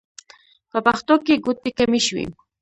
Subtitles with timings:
[0.71, 2.25] په پښتنو کې ګوتې کمې شوې.